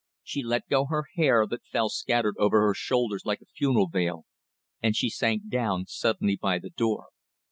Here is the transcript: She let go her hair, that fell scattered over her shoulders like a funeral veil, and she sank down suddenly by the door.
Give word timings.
She 0.23 0.41
let 0.41 0.67
go 0.67 0.87
her 0.87 1.03
hair, 1.15 1.45
that 1.45 1.63
fell 1.67 1.87
scattered 1.89 2.33
over 2.39 2.59
her 2.65 2.73
shoulders 2.73 3.21
like 3.23 3.39
a 3.39 3.45
funeral 3.55 3.87
veil, 3.87 4.25
and 4.81 4.95
she 4.95 5.11
sank 5.11 5.47
down 5.47 5.85
suddenly 5.85 6.35
by 6.41 6.57
the 6.57 6.71
door. 6.71 7.09